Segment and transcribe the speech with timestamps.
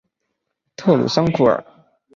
[0.75, 1.63] 特鲁桑库尔。